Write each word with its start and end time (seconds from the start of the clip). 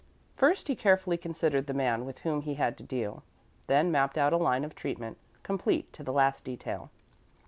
First, 0.35 0.67
he 0.67 0.75
carefully 0.75 1.15
considered 1.15 1.67
the 1.67 1.75
man 1.75 2.05
with 2.05 2.17
whom 2.21 2.41
he 2.41 2.55
had 2.55 2.75
to 2.79 2.83
deal, 2.83 3.21
then 3.67 3.91
mapped 3.91 4.17
out 4.17 4.33
a 4.33 4.37
line 4.37 4.63
of 4.63 4.73
treatment, 4.73 5.19
complete 5.43 5.93
to 5.93 6.01
the 6.03 6.11
last 6.11 6.43
detail. 6.43 6.89